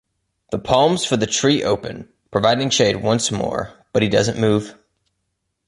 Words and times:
The 0.49 0.57
palms 0.57 1.05
for 1.05 1.15
the 1.15 1.27
tree 1.27 1.61
open, 1.63 2.09
providing 2.31 2.71
shade 2.71 3.03
once 3.03 3.31
more, 3.31 3.73
but 3.93 4.01
he 4.01 4.09
doesn't 4.09 4.39
move. 4.39 4.73